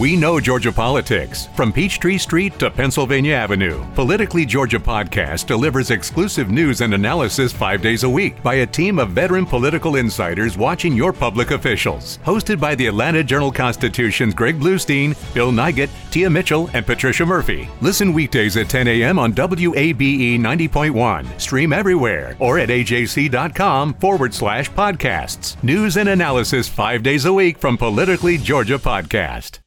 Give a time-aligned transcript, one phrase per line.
[0.00, 1.50] We know Georgia politics.
[1.54, 7.82] From Peachtree Street to Pennsylvania Avenue, Politically Georgia podcast delivers exclusive news and analysis five
[7.82, 12.18] days a week by a team of veteran political insiders watching your public officials.
[12.24, 17.68] Hosted by the Atlanta Journal Constitution's Greg Bluestein, Bill Nigut, Tia Mitchell, and Patricia Murphy.
[17.82, 19.18] Listen weekdays at 10 a.m.
[19.18, 21.38] on WABE 90.1.
[21.38, 25.62] Stream everywhere or at ajc.com forward slash podcasts.
[25.62, 29.59] News and analysis five days a week from Politically Georgia podcast.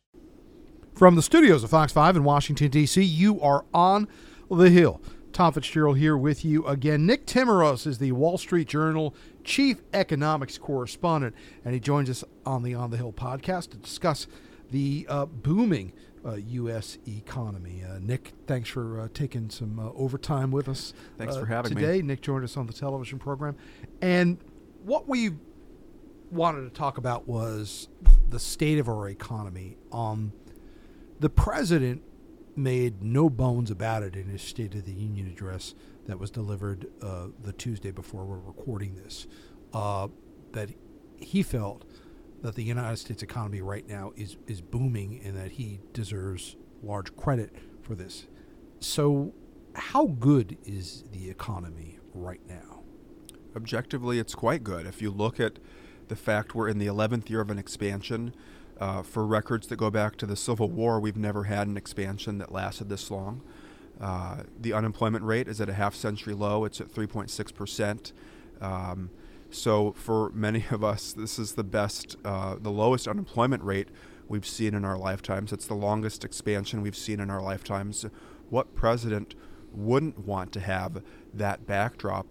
[0.95, 4.07] From the studios of Fox 5 in Washington, D.C., you are on
[4.49, 5.01] the Hill.
[5.31, 7.07] Tom Fitzgerald here with you again.
[7.07, 12.61] Nick Timiraos is the Wall Street Journal chief economics correspondent, and he joins us on
[12.61, 14.27] the On the Hill podcast to discuss
[14.69, 15.93] the uh, booming
[16.23, 16.99] uh, U.S.
[17.07, 17.83] economy.
[17.83, 20.93] Uh, Nick, thanks for uh, taking some uh, overtime with us.
[21.17, 21.81] Thanks uh, for having today.
[21.81, 21.87] me.
[21.87, 23.55] Today, Nick joined us on the television program,
[23.99, 24.37] and
[24.83, 25.31] what we
[26.29, 27.89] wanted to talk about was
[28.29, 29.77] the state of our economy.
[29.91, 30.31] Um,
[31.23, 32.01] the president
[32.53, 35.73] made no bones about it in his State of the Union address
[36.05, 39.25] that was delivered uh, the Tuesday before we're recording this.
[39.71, 40.09] Uh,
[40.51, 40.71] that
[41.15, 41.85] he felt
[42.41, 47.15] that the United States economy right now is is booming and that he deserves large
[47.15, 48.27] credit for this.
[48.81, 49.33] So,
[49.75, 52.83] how good is the economy right now?
[53.55, 54.85] Objectively, it's quite good.
[54.85, 55.59] If you look at
[56.09, 58.35] the fact we're in the 11th year of an expansion,
[58.79, 62.37] uh, for records that go back to the Civil War, we've never had an expansion
[62.39, 63.41] that lasted this long.
[64.01, 68.11] Uh, the unemployment rate is at a half century low, it's at 3.6%.
[68.61, 69.09] Um,
[69.49, 73.89] so, for many of us, this is the best, uh, the lowest unemployment rate
[74.27, 75.53] we've seen in our lifetimes.
[75.53, 78.05] It's the longest expansion we've seen in our lifetimes.
[78.49, 79.35] What president
[79.71, 82.25] wouldn't want to have that backdrop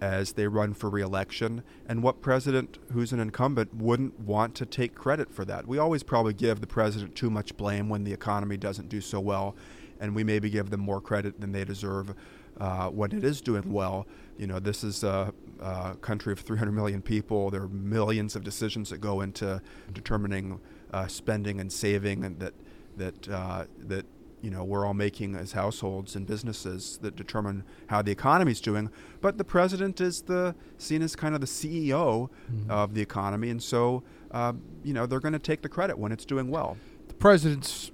[0.00, 4.94] as they run for reelection, and what president who's an incumbent wouldn't want to take
[4.94, 5.66] credit for that?
[5.66, 9.20] We always probably give the president too much blame when the economy doesn't do so
[9.20, 9.56] well,
[10.00, 12.14] and we maybe give them more credit than they deserve
[12.60, 14.06] uh, when it is doing well.
[14.38, 17.50] You know, this is a, a, country of 300 million people.
[17.50, 19.60] There are millions of decisions that go into
[19.92, 20.60] determining
[20.92, 22.54] uh, spending and saving, and that
[22.96, 24.06] that uh, that
[24.46, 28.60] you know we're all making as households and businesses that determine how the economy is
[28.60, 28.90] doing.
[29.20, 32.70] But the president is the seen as kind of the CEO mm-hmm.
[32.70, 34.52] of the economy, and so uh,
[34.84, 36.76] you know they're going to take the credit when it's doing well.
[37.08, 37.90] The president's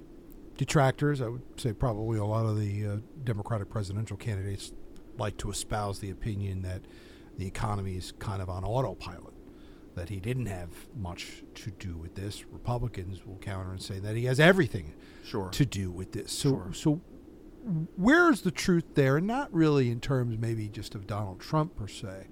[0.55, 4.73] detractors, I would say, probably a lot of the uh, Democratic presidential candidates
[5.17, 6.81] like to espouse the opinion that
[7.39, 9.32] the economy is kind of on autopilot
[9.95, 12.45] that he didn't have much to do with this.
[12.51, 14.93] Republicans will counter and say that he has everything
[15.23, 15.49] sure.
[15.49, 16.31] to do with this.
[16.31, 16.73] So, sure.
[16.73, 17.01] so
[17.95, 19.17] where's the truth there?
[19.17, 22.27] And not really in terms maybe just of Donald Trump per se,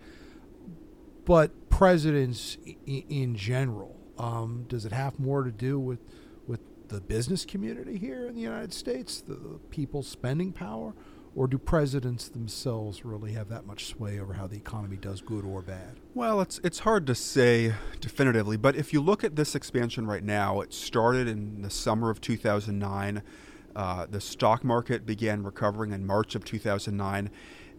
[1.25, 3.97] but presidents I- in general.
[4.17, 5.99] Um, does it have more to do with
[6.47, 10.93] with the business community here in the United States, the, the people's spending power?
[11.35, 15.45] Or do presidents themselves really have that much sway over how the economy does good
[15.45, 15.99] or bad?
[16.13, 20.23] Well, it's it's hard to say definitively, but if you look at this expansion right
[20.23, 23.21] now, it started in the summer of 2009.
[23.73, 27.29] Uh, the stock market began recovering in March of 2009,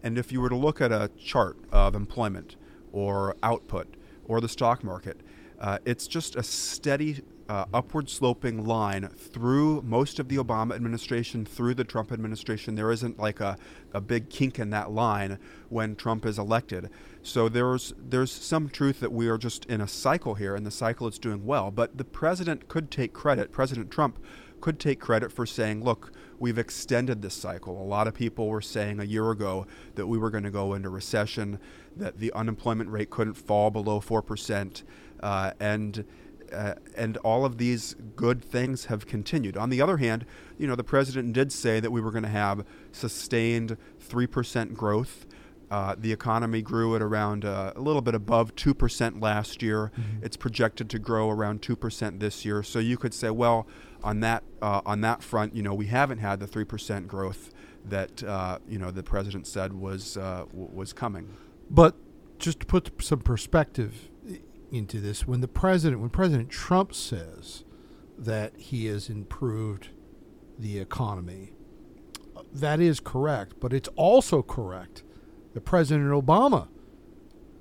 [0.01, 2.55] and if you were to look at a chart of employment
[2.91, 5.21] or output or the stock market,
[5.59, 11.45] uh, it's just a steady uh, upward sloping line through most of the Obama administration,
[11.45, 12.75] through the Trump administration.
[12.75, 13.57] There isn't like a,
[13.93, 15.39] a big kink in that line
[15.69, 16.89] when Trump is elected.
[17.21, 20.71] So there's there's some truth that we are just in a cycle here, and the
[20.71, 21.71] cycle is doing well.
[21.71, 23.51] But the president could take credit.
[23.51, 24.19] President Trump
[24.63, 27.81] could take credit for saying, look, we've extended this cycle.
[27.81, 30.73] A lot of people were saying a year ago that we were going to go
[30.73, 31.59] into recession,
[31.97, 34.83] that the unemployment rate couldn't fall below 4%.
[35.21, 36.05] Uh, and
[36.53, 39.57] uh, and all of these good things have continued.
[39.57, 40.25] On the other hand,
[40.57, 43.77] you know, the president did say that we were going to have sustained
[44.07, 45.25] 3% growth.
[45.71, 49.91] Uh, the economy grew at around uh, a little bit above 2% last year.
[49.99, 50.25] Mm-hmm.
[50.25, 52.61] It's projected to grow around 2% this year.
[52.61, 53.67] So you could say, well,
[54.03, 57.51] on that, uh, on that front, you know, we haven't had the 3% growth
[57.85, 61.35] that, uh, you know, the president said was, uh, w- was coming.
[61.69, 61.95] But
[62.37, 64.09] just to put some perspective,
[64.73, 67.63] into this when the president when President Trump says
[68.17, 69.89] that he has improved
[70.57, 71.53] the economy.
[72.51, 75.03] That is correct, but it's also correct
[75.53, 76.67] that President Obama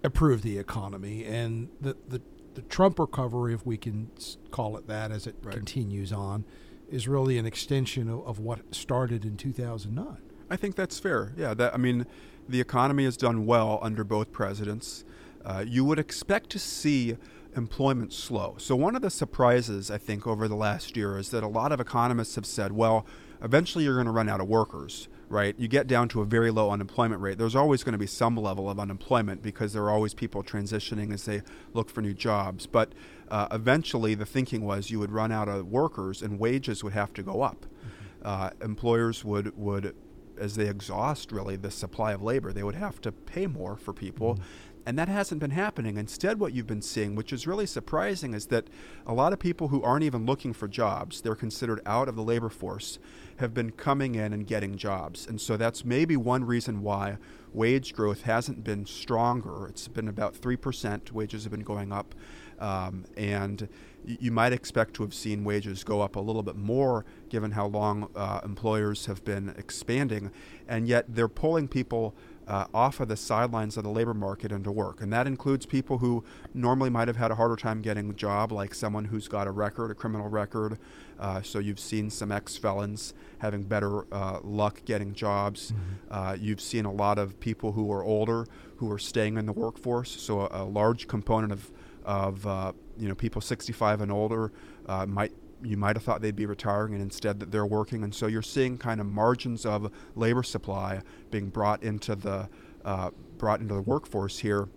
[0.03, 2.23] improved the economy and the the,
[2.55, 4.11] the Trump recovery, if we can
[4.51, 5.55] call it that, as it right.
[5.55, 6.45] continues on,
[6.91, 10.19] is really an extension of, of what started in 2009.
[10.51, 11.33] I think that's fair.
[11.37, 12.07] Yeah, that I mean,
[12.49, 15.05] the economy has done well under both presidents.
[15.45, 17.17] Uh, you would expect to see
[17.57, 18.55] employment slow.
[18.59, 21.73] So, one of the surprises, I think, over the last year is that a lot
[21.73, 23.07] of economists have said, well,
[23.43, 25.55] eventually you're going to run out of workers, right?
[25.59, 27.39] You get down to a very low unemployment rate.
[27.39, 31.13] There's always going to be some level of unemployment because there are always people transitioning
[31.13, 31.43] as they
[31.75, 32.67] look for new jobs.
[32.67, 32.93] But
[33.29, 37.13] uh, eventually, the thinking was you would run out of workers and wages would have
[37.15, 37.67] to go up.
[37.67, 37.89] Mm-hmm.
[38.25, 39.95] Uh, employers would would
[40.39, 43.93] as they exhaust really the supply of labor, they would have to pay more for
[43.93, 44.35] people.
[44.35, 44.43] Mm-hmm.
[44.85, 45.97] And that hasn't been happening.
[45.97, 48.69] Instead, what you've been seeing, which is really surprising, is that
[49.07, 52.23] a lot of people who aren't even looking for jobs, they're considered out of the
[52.23, 52.99] labor force,
[53.37, 55.27] have been coming in and getting jobs.
[55.27, 57.19] And so that's maybe one reason why
[57.53, 59.67] wage growth hasn't been stronger.
[59.69, 62.15] It's been about 3%, wages have been going up.
[62.59, 63.69] Um, and
[64.05, 67.67] you might expect to have seen wages go up a little bit more given how
[67.67, 70.31] long uh, employers have been expanding.
[70.69, 72.15] And yet they're pulling people
[72.53, 75.01] uh, off of the sidelines of the labor market into work.
[75.01, 76.23] And that includes people who
[76.53, 79.51] normally might have had a harder time getting a job, like someone who's got a
[79.51, 80.79] record, a criminal record.
[81.19, 85.73] Uh, so you've seen some ex felons having better uh, luck getting jobs.
[85.73, 85.83] Mm-hmm.
[86.11, 88.47] Uh, you've seen a lot of people who are older
[88.77, 90.11] who are staying in the workforce.
[90.11, 91.71] So a, a large component of,
[92.05, 94.53] of uh, you know people 65 and older
[94.87, 95.33] uh, might
[95.63, 98.03] you might have thought they'd be retiring and instead that they're working.
[98.05, 102.49] And so you're seeing kind of margins of labor supply being brought into the
[102.85, 104.69] uh, brought into the workforce here.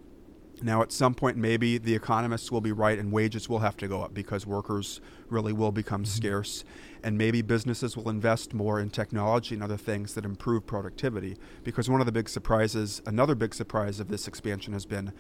[0.62, 3.88] Now at some point maybe the economists will be right and wages will have to
[3.88, 6.16] go up because workers really will become mm-hmm.
[6.16, 6.64] scarce.
[7.04, 11.38] And maybe businesses will invest more in technology and other things that improve productivity.
[11.64, 15.12] Because one of the big surprises another big surprise of this expansion has been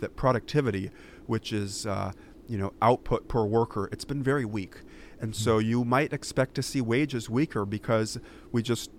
[0.00, 0.90] that productivity
[1.26, 2.12] which is uh,
[2.48, 4.82] you know output per worker it's been very weak
[5.22, 5.68] and so mm-hmm.
[5.68, 8.18] you might expect to see wages weaker because
[8.50, 8.90] we just,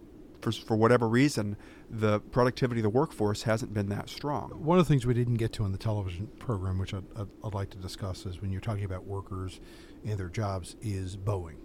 [0.41, 1.57] for, for whatever reason,
[1.89, 4.49] the productivity of the workforce hasn't been that strong.
[4.63, 7.27] One of the things we didn't get to in the television program, which I'd, I'd,
[7.43, 9.59] I'd like to discuss, is when you're talking about workers
[10.05, 11.57] and their jobs, is Boeing.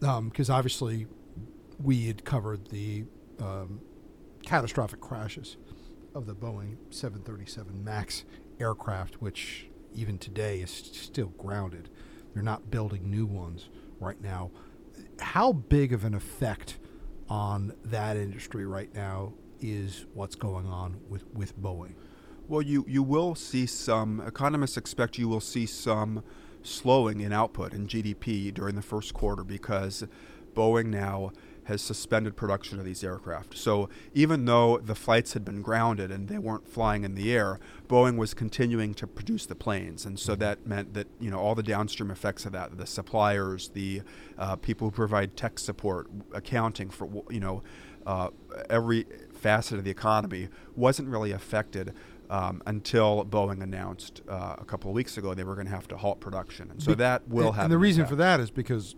[0.00, 1.06] Because um, obviously,
[1.80, 3.04] we had covered the
[3.40, 3.80] um,
[4.44, 5.56] catastrophic crashes
[6.16, 8.24] of the Boeing 737 MAX
[8.58, 11.88] aircraft, which even today is still grounded.
[12.34, 13.68] They're not building new ones
[14.00, 14.50] right now.
[15.20, 16.78] How big of an effect
[17.28, 21.94] on that industry right now is what's going on with, with Boeing?
[22.48, 26.22] Well, you, you will see some, economists expect you will see some
[26.62, 30.04] slowing in output in GDP during the first quarter because
[30.54, 31.32] Boeing now
[31.64, 33.56] has suspended production of these aircraft.
[33.56, 37.60] So even though the flights had been grounded and they weren't flying in the air,
[37.88, 41.54] Boeing was continuing to produce the planes, and so that meant that you know all
[41.54, 44.02] the downstream effects of that, the suppliers, the
[44.38, 47.62] uh, people who provide tech support, accounting for you know
[48.06, 48.28] uh,
[48.68, 51.94] every facet of the economy wasn't really affected.
[52.30, 55.86] Um, until Boeing announced uh, a couple of weeks ago they were going to have
[55.88, 57.64] to halt production, and so Be- that will and, have.
[57.64, 58.94] And the reason for that is because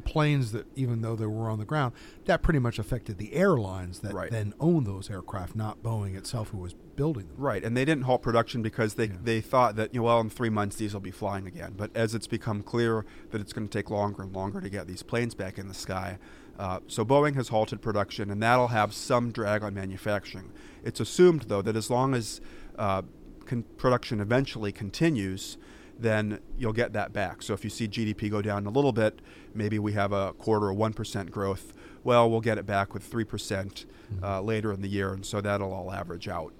[0.00, 1.92] planes that, even though they were on the ground,
[2.24, 4.30] that pretty much affected the airlines that right.
[4.30, 7.36] then owned those aircraft, not Boeing itself, who was building them.
[7.36, 9.16] Right, and they didn't halt production because they, yeah.
[9.22, 11.74] they thought that, you know, well, in three months these will be flying again.
[11.76, 14.86] But as it's become clear that it's going to take longer and longer to get
[14.86, 16.18] these planes back in the sky,
[16.58, 20.52] uh, so Boeing has halted production, and that'll have some drag on manufacturing.
[20.84, 22.40] It's assumed, though, that as long as
[22.78, 23.02] uh,
[23.46, 25.56] con- production eventually continues,
[26.00, 27.42] then you'll get that back.
[27.42, 29.20] So if you see GDP go down a little bit,
[29.54, 31.72] maybe we have a quarter or 1% growth.
[32.02, 34.24] Well, we'll get it back with 3% mm-hmm.
[34.24, 36.54] uh, later in the year, and so that'll all average out.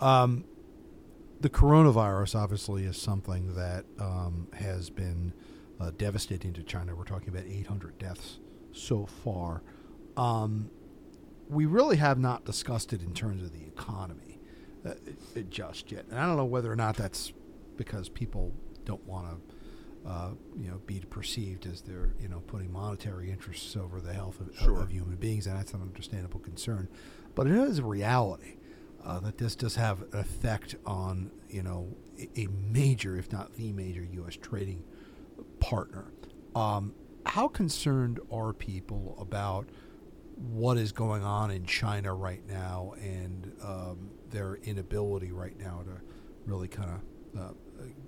[0.00, 0.44] Um,
[1.40, 5.32] the coronavirus obviously is something that um, has been
[5.80, 6.94] uh, devastating to China.
[6.94, 8.38] We're talking about 800 deaths
[8.72, 9.62] so far.
[10.16, 10.70] Um,
[11.48, 14.40] we really have not discussed it in terms of the economy
[14.86, 14.94] uh,
[15.50, 16.06] just yet.
[16.10, 17.32] And I don't know whether or not that's
[17.76, 18.52] because people
[18.84, 23.76] don't want to, uh, you know, be perceived as they're, you know, putting monetary interests
[23.76, 24.80] over the health of, sure.
[24.80, 26.88] of human beings, and that's an understandable concern.
[27.34, 28.56] But it is a reality
[29.04, 31.88] uh, that this does have an effect on, you know,
[32.18, 34.36] a, a major, if not the major, U.S.
[34.36, 34.84] trading
[35.60, 36.12] partner.
[36.54, 36.94] Um,
[37.26, 39.68] how concerned are people about
[40.36, 46.00] what is going on in China right now and um, their inability right now to
[46.46, 46.90] really kind
[47.34, 47.52] of uh,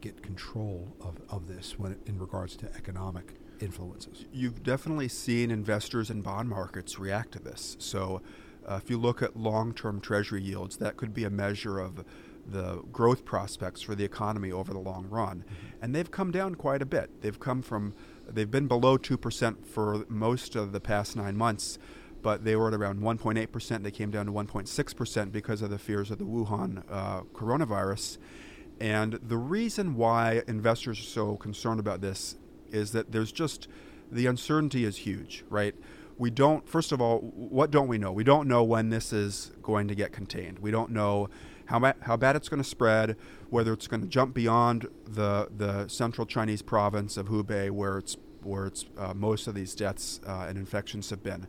[0.01, 4.25] get control of, of this when in regards to economic influences?
[4.33, 7.77] You've definitely seen investors in bond markets react to this.
[7.79, 8.23] So,
[8.67, 12.05] uh, if you look at long term treasury yields, that could be a measure of
[12.49, 15.39] the growth prospects for the economy over the long run.
[15.39, 15.85] Mm-hmm.
[15.85, 17.23] And they've come down quite a bit.
[17.23, 17.95] They've come from,
[18.29, 21.79] they've been below 2% for most of the past nine months,
[22.23, 23.83] but they were at around 1.8%.
[23.83, 28.19] They came down to 1.6% because of the fears of the Wuhan uh, coronavirus.
[28.81, 32.37] And the reason why investors are so concerned about this
[32.71, 33.69] is that there's just
[34.11, 35.75] the uncertainty is huge, right?
[36.19, 38.13] We don't, first of all, what don't we know?
[38.13, 40.59] We don't know when this is going to get contained.
[40.61, 41.29] We don't know
[41.67, 43.17] how, ma- how bad it's going to spread,
[43.51, 48.17] whether it's going to jump beyond the, the central Chinese province of Hubei, where it's,
[48.43, 51.47] where it's uh, most of these deaths uh, and infections have been.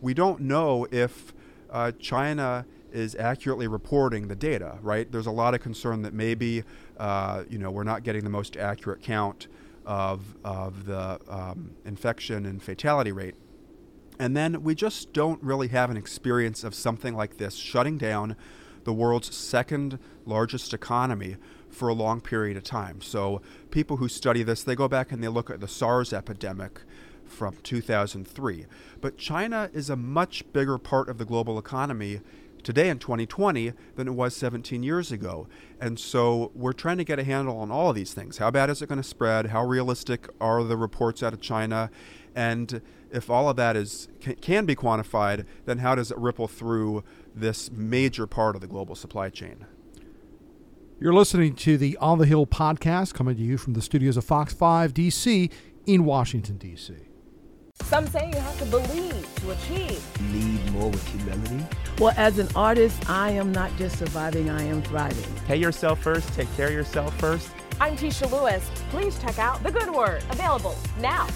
[0.00, 1.34] We don't know if
[1.70, 2.64] uh, China
[2.96, 5.12] is accurately reporting the data, right?
[5.12, 6.64] There's a lot of concern that maybe,
[6.96, 9.48] uh, you know, we're not getting the most accurate count
[9.84, 13.34] of, of the um, infection and fatality rate.
[14.18, 18.34] And then we just don't really have an experience of something like this shutting down
[18.84, 21.36] the world's second largest economy
[21.68, 23.02] for a long period of time.
[23.02, 26.80] So people who study this, they go back and they look at the SARS epidemic
[27.26, 28.64] from 2003.
[29.02, 32.20] But China is a much bigger part of the global economy
[32.66, 35.46] today in 2020 than it was 17 years ago.
[35.80, 38.38] And so we're trying to get a handle on all of these things.
[38.38, 39.46] How bad is it going to spread?
[39.46, 41.90] How realistic are the reports out of China?
[42.34, 42.82] And
[43.12, 44.08] if all of that is
[44.40, 48.96] can be quantified, then how does it ripple through this major part of the global
[48.96, 49.64] supply chain?
[50.98, 54.24] You're listening to the On the Hill podcast coming to you from the studios of
[54.24, 55.52] Fox 5 DC
[55.86, 56.94] in Washington, D.C.
[57.84, 60.04] Some say you have to believe to achieve.
[60.32, 61.64] Lead more with humility.
[61.98, 65.32] Well, as an artist, I am not just surviving, I am thriving.
[65.46, 67.48] Pay yourself first, take care of yourself first.
[67.80, 68.68] I'm Tisha Lewis.
[68.90, 71.26] Please check out The Good Word, available now.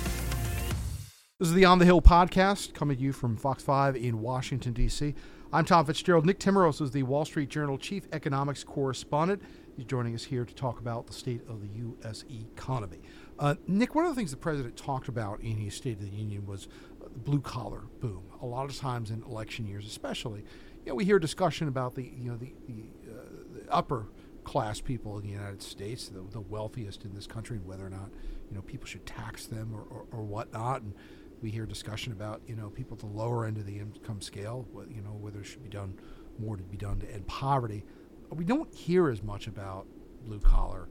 [1.39, 4.73] This is the On the Hill podcast coming to you from Fox 5 in Washington,
[4.73, 5.15] D.C.
[5.53, 6.27] I'm Tom Fitzgerald.
[6.27, 9.43] Nick Timiraos is the Wall Street Journal chief economics correspondent.
[9.77, 12.25] He's joining us here to talk about the state of the U.S.
[12.31, 13.01] economy.
[13.41, 16.15] Uh, Nick, one of the things the president talked about in his State of the
[16.15, 16.69] Union was
[17.03, 18.23] the blue collar boom.
[18.43, 20.45] A lot of times in election years, especially,
[20.85, 24.09] you know, we hear discussion about the you know the, the, uh, the upper
[24.45, 27.91] class people in the United States, the, the, wealthiest in this country, and whether or
[27.91, 28.11] not
[28.51, 30.83] you know people should tax them or, or, or whatnot.
[30.83, 30.93] And
[31.41, 34.69] we hear discussion about you know people at the lower end of the income scale,
[34.91, 35.99] you know whether it should be done
[36.39, 37.85] more to be done to end poverty.
[38.29, 39.87] We don't hear as much about
[40.27, 40.91] blue collar,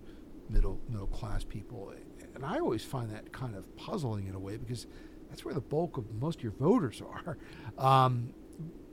[0.50, 1.94] middle middle class people
[2.36, 4.88] and I always find that kind of puzzling in a way because
[5.30, 7.38] that's where the bulk of most of your voters are.
[7.78, 8.34] Um,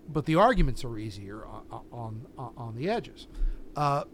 [0.09, 2.27] but the arguments are easier on on,
[2.57, 3.27] on the edges.
[3.75, 4.05] Uh,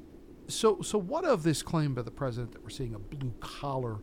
[0.48, 4.00] so, so what of this claim by the president that we're seeing a blue collar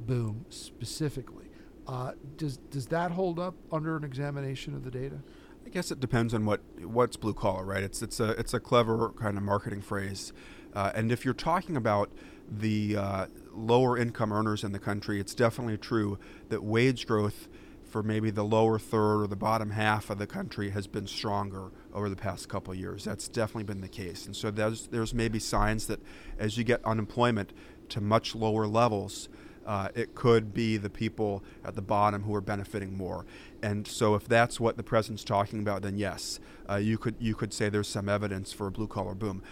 [0.00, 1.46] boom specifically?
[1.86, 5.20] Uh, does does that hold up under an examination of the data?
[5.66, 7.82] I guess it depends on what what's blue collar, right?
[7.82, 10.32] It's it's a it's a clever kind of marketing phrase,
[10.74, 12.10] uh, and if you're talking about
[12.50, 17.48] the uh, lower income earners in the country, it's definitely true that wage growth
[17.90, 21.70] for maybe the lower third or the bottom half of the country has been stronger
[21.92, 23.04] over the past couple years.
[23.04, 24.26] That's definitely been the case.
[24.26, 26.00] And so there's, there's maybe signs that
[26.38, 27.52] as you get unemployment
[27.88, 29.28] to much lower levels,
[29.66, 33.26] uh, it could be the people at the bottom who are benefiting more.
[33.62, 37.34] And so, if that's what the president's talking about, then yes, uh, you could you
[37.34, 39.42] could say there's some evidence for a blue collar boom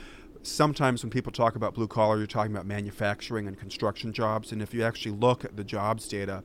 [0.43, 4.53] sometimes when people talk about blue collar, you're talking about manufacturing and construction jobs.
[4.53, 6.43] And if you actually look at the jobs data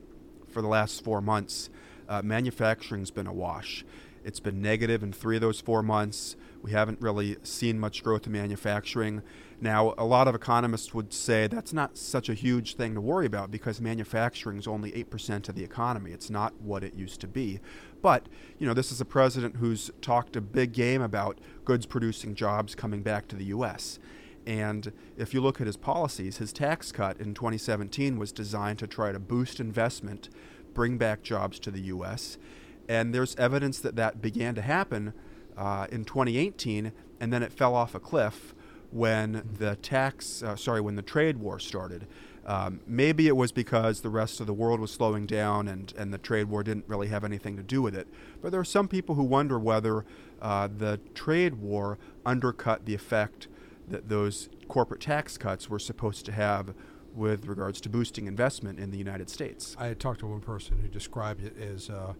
[0.48, 1.70] for the last four months,
[2.08, 3.84] uh, manufacturing's been a wash.
[4.24, 6.36] It's been negative in three of those four months.
[6.64, 9.20] We haven't really seen much growth in manufacturing.
[9.60, 13.26] Now, a lot of economists would say that's not such a huge thing to worry
[13.26, 16.12] about because manufacturing is only 8% of the economy.
[16.12, 17.60] It's not what it used to be.
[18.00, 22.34] But, you know, this is a president who's talked a big game about goods producing
[22.34, 23.98] jobs coming back to the U.S.
[24.46, 28.86] And if you look at his policies, his tax cut in 2017 was designed to
[28.86, 30.30] try to boost investment,
[30.72, 32.38] bring back jobs to the U.S.
[32.88, 35.12] And there's evidence that that began to happen
[35.56, 38.54] uh, in 2018, and then it fell off a cliff
[38.90, 42.06] when the tax, uh, sorry, when the trade war started.
[42.46, 46.12] Um, maybe it was because the rest of the world was slowing down and, and
[46.12, 48.06] the trade war didn't really have anything to do with it.
[48.42, 50.04] But there are some people who wonder whether
[50.42, 53.48] uh, the trade war undercut the effect
[53.88, 56.74] that those corporate tax cuts were supposed to have
[57.14, 59.76] with regards to boosting investment in the United States.
[59.78, 62.12] I had talked to one person who described it as uh,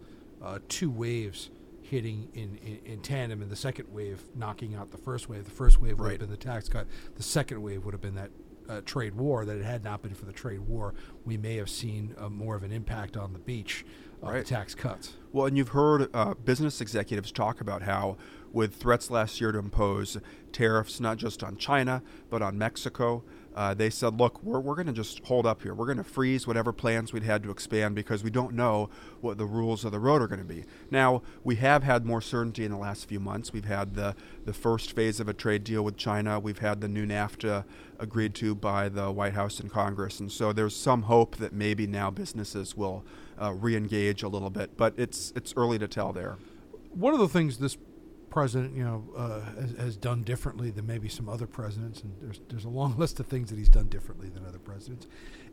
[0.43, 1.51] uh, two waves
[1.95, 5.45] hitting in, in, in, tandem, and the second wave knocking out the first wave.
[5.45, 6.11] The first wave would right.
[6.13, 6.89] have been the tax cut.
[7.15, 8.31] The second wave would have been that
[8.69, 9.45] uh, trade war.
[9.45, 12.57] That it had not been for the trade war, we may have seen uh, more
[12.57, 13.85] of an impact on the beach
[14.33, 14.47] right.
[14.47, 15.15] tax cuts.
[15.33, 18.17] Well, and you've heard uh, business executives talk about how,
[18.53, 20.17] with threats last year to impose
[20.53, 24.87] tariffs not just on China but on Mexico, uh, they said, look, we're, we're going
[24.87, 25.75] to just hold up here.
[25.75, 28.91] We're going to freeze whatever plans we'd had to expand because we don't know
[29.21, 30.65] what the rules of the road are going to be.
[30.91, 33.53] Now, we have had more certainty in the last few months.
[33.53, 36.41] We've had the, the first phase of a trade deal with China.
[36.41, 37.65] We've had the new NAFTA
[38.01, 40.19] agreed to by the White House and Congress.
[40.19, 43.05] And so there's some hope that maybe now businesses will
[43.41, 44.77] uh, re engage a little bit.
[44.77, 46.37] But it's, it's early to tell there.
[46.91, 47.77] One of the things this
[48.35, 52.41] president, you know, uh, has, has, done differently than maybe some other presidents, and there's
[52.49, 55.07] there's a long list of things that he's done differently than other presidents,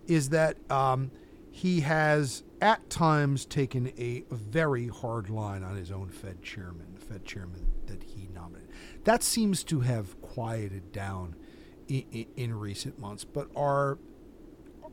[0.08, 1.12] is that um,
[1.52, 7.06] he has at times taken a very hard line on his own Fed chairman, the
[7.06, 8.70] Fed chairman that he nominated.
[9.04, 11.36] That seems to have quieted down
[11.88, 14.00] in, in recent months, but are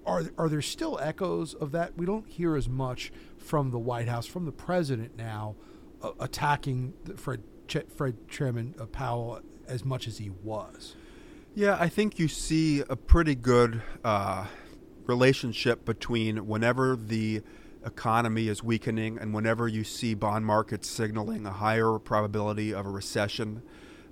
[0.08, 1.96] are are there still echoes of that?
[1.96, 5.54] We don't hear as much from the White House, from the president now,
[6.02, 10.96] uh, attacking Fred Ch- Fred Chairman uh, Powell as much as he was.
[11.54, 14.46] Yeah, I think you see a pretty good uh,
[15.06, 17.42] relationship between whenever the
[17.84, 22.90] economy is weakening and whenever you see bond markets signaling a higher probability of a
[22.90, 23.62] recession.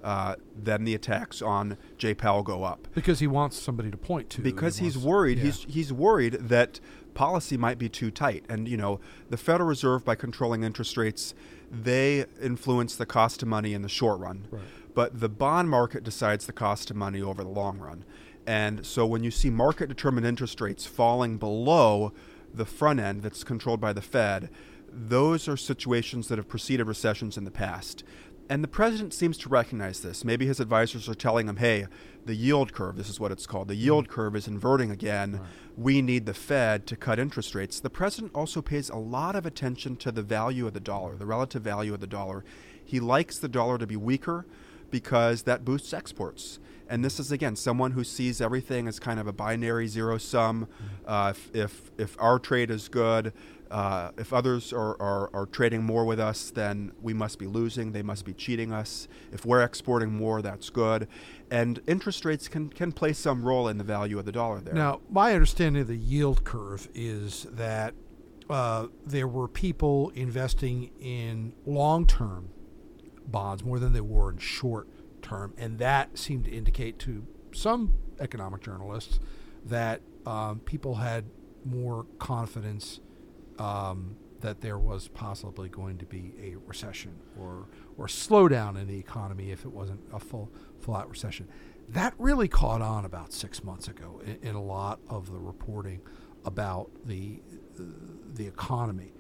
[0.06, 4.30] Uh, then the attacks on Jay Powell go up because he wants somebody to point
[4.30, 4.40] to.
[4.40, 5.38] Because he he's worried.
[5.38, 5.44] Yeah.
[5.46, 6.78] He's he's worried that
[7.14, 11.34] policy might be too tight, and you know the Federal Reserve by controlling interest rates
[11.70, 14.46] they influence the cost of money in the short run.
[14.48, 14.62] Right.
[14.94, 18.04] But the bond market decides the cost of money over the long run.
[18.46, 22.12] And so when you see market determined interest rates falling below
[22.54, 24.50] the front end that's controlled by the Fed,
[24.96, 28.04] those are situations that have preceded recessions in the past.
[28.48, 30.24] And the president seems to recognize this.
[30.24, 31.86] Maybe his advisors are telling him, hey,
[32.24, 35.32] the yield curve, this is what it's called, the yield curve is inverting again.
[35.32, 35.42] Right.
[35.76, 37.80] We need the Fed to cut interest rates.
[37.80, 41.26] The president also pays a lot of attention to the value of the dollar, the
[41.26, 42.44] relative value of the dollar.
[42.84, 44.46] He likes the dollar to be weaker
[44.90, 46.60] because that boosts exports.
[46.88, 50.66] And this is again someone who sees everything as kind of a binary zero sum.
[50.66, 50.84] Mm-hmm.
[51.06, 53.32] Uh, if, if if our trade is good,
[53.70, 57.92] uh, if others are, are, are, trading more with us, then we must be losing.
[57.92, 59.08] They must be cheating us.
[59.32, 61.08] If we're exporting more, that's good.
[61.50, 64.74] And interest rates can, can play some role in the value of the dollar there.
[64.74, 67.94] Now, my understanding of the yield curve is that
[68.48, 72.50] uh, there were people investing in long term
[73.26, 74.88] bonds more than they were in short
[75.22, 75.54] term.
[75.58, 79.18] And that seemed to indicate to some economic journalists
[79.64, 81.24] that um, people had
[81.64, 83.00] more confidence
[83.58, 87.66] um, that there was possibly going to be a recession or
[87.96, 90.50] or slowdown in the economy if it wasn't a full
[90.88, 91.48] out recession.
[91.88, 96.00] That really caught on about six months ago in, in a lot of the reporting
[96.44, 97.40] about the
[98.34, 99.12] the economy.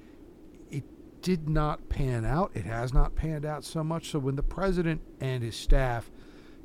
[0.70, 0.84] It
[1.22, 2.52] did not pan out.
[2.54, 4.10] It has not panned out so much.
[4.10, 6.10] So when the president and his staff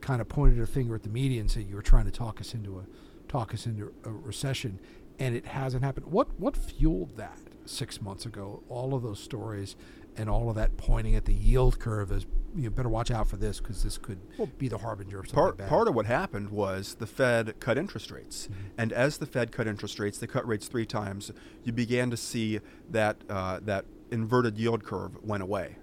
[0.01, 2.41] kind of pointed a finger at the media and said you were trying to talk
[2.41, 2.85] us into a
[3.27, 4.79] talk us into a recession,
[5.19, 6.07] and it hasn't happened.
[6.07, 7.39] What what fueled that?
[7.65, 8.63] Six months ago.
[8.69, 9.75] All of those stories
[10.17, 13.27] and all of that pointing at the yield curve as you know, better watch out
[13.27, 15.69] for this because this could well, be the harbinger of something part, bad.
[15.69, 18.67] Part of what happened was the Fed cut interest rates, mm-hmm.
[18.77, 21.31] and as the Fed cut interest rates, they cut rates three times.
[21.63, 25.77] You began to see that uh, that inverted yield curve went away,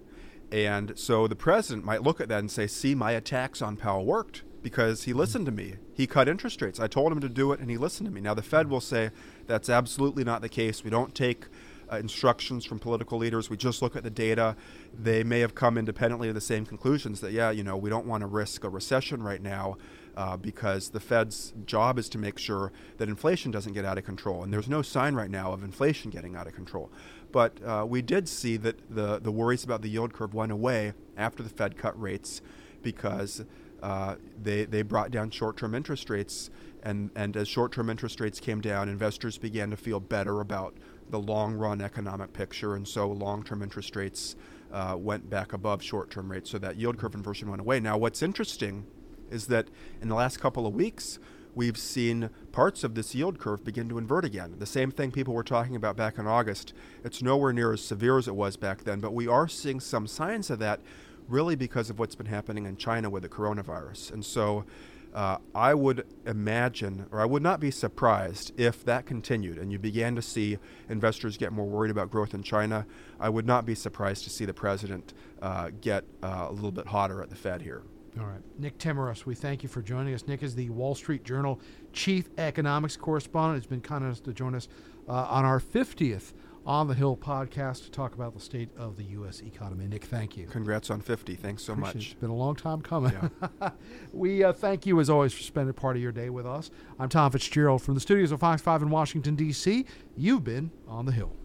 [0.51, 4.05] and so the president might look at that and say, "See, my attacks on Powell
[4.05, 5.75] worked." Because he listened to me.
[5.93, 6.81] He cut interest rates.
[6.81, 8.19] I told him to do it, and he listened to me.
[8.19, 9.11] Now, the Fed will say
[9.47, 10.83] that's absolutely not the case.
[10.83, 11.45] We don't take
[11.91, 13.49] uh, instructions from political leaders.
[13.49, 14.55] We just look at the data.
[14.93, 18.05] They may have come independently to the same conclusions that, yeah, you know, we don't
[18.05, 19.77] want to risk a recession right now
[20.15, 24.03] uh, because the Fed's job is to make sure that inflation doesn't get out of
[24.03, 24.43] control.
[24.43, 26.91] And there's no sign right now of inflation getting out of control.
[27.31, 30.93] But uh, we did see that the, the worries about the yield curve went away
[31.15, 32.41] after the Fed cut rates
[32.81, 33.45] because
[33.81, 36.49] uh, they, they brought down short term interest rates.
[36.81, 40.75] And, and as short term interest rates came down, investors began to feel better about
[41.09, 44.35] the long run economic picture, and so long term interest rates
[44.71, 47.79] uh, went back above short term rates, so that yield curve inversion went away.
[47.79, 48.85] Now, what's interesting
[49.29, 49.67] is that
[50.01, 51.19] in the last couple of weeks,
[51.55, 54.55] we've seen parts of this yield curve begin to invert again.
[54.59, 56.73] The same thing people were talking about back in August.
[57.03, 60.07] It's nowhere near as severe as it was back then, but we are seeing some
[60.07, 60.79] signs of that
[61.27, 64.11] really because of what's been happening in China with the coronavirus.
[64.11, 64.65] And so
[65.13, 69.79] uh, I would imagine, or I would not be surprised if that continued and you
[69.79, 72.85] began to see investors get more worried about growth in China.
[73.19, 76.87] I would not be surprised to see the president uh, get uh, a little bit
[76.87, 77.83] hotter at the Fed here.
[78.19, 78.41] All right.
[78.57, 80.27] Nick Timiraos, we thank you for joining us.
[80.27, 81.59] Nick is the Wall Street Journal
[81.93, 83.57] chief economics correspondent.
[83.57, 84.67] It's been kind enough to join us
[85.07, 86.33] uh, on our 50th
[86.69, 89.41] on the Hill podcast to talk about the state of the U.S.
[89.41, 89.87] economy.
[89.87, 90.45] Nick, thank you.
[90.45, 91.33] Congrats on 50.
[91.33, 92.05] Thanks so Appreciate much.
[92.11, 93.31] It's been a long time coming.
[94.13, 96.69] we uh, thank you, as always, for spending part of your day with us.
[96.99, 99.83] I'm Tom Fitzgerald from the studios of Fox 5 in Washington, D.C.
[100.15, 101.35] You've been on the Hill.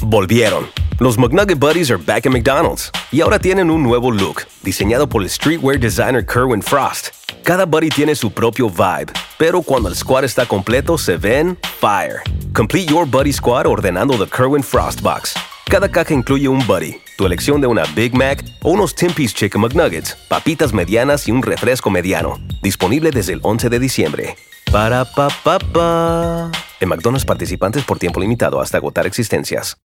[0.00, 0.68] Volvieron.
[1.00, 5.22] Los McNugget Buddies are back at McDonald's y ahora tienen un nuevo look, diseñado por
[5.22, 7.14] el streetwear designer Kerwin Frost.
[7.42, 12.20] Cada buddy tiene su propio vibe, pero cuando el squad está completo se ven fire.
[12.54, 15.32] Complete your buddy squad ordenando the Kerwin Frost Box.
[15.64, 19.62] Cada caja incluye un buddy, tu elección de una Big Mac o unos 10-piece Chicken
[19.62, 22.38] McNuggets, papitas medianas y un refresco mediano.
[22.60, 24.36] Disponible desde el 11 de diciembre.
[24.70, 26.50] Para pa pa pa.
[26.78, 29.78] En McDonald's participantes por tiempo limitado hasta agotar existencias.